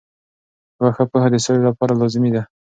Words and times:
یوه 0.77 0.89
ښه 0.95 1.03
پوهه 1.11 1.27
د 1.31 1.35
سولې 1.45 1.61
لپاره 1.69 1.93
لازمي 2.01 2.29
ده. 2.35 2.41